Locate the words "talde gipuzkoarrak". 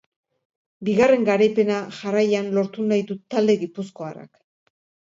3.37-4.33